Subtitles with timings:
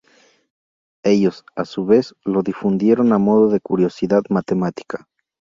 [1.03, 5.07] Ellos, a su vez, lo difundieron a modo de curiosidad matemática.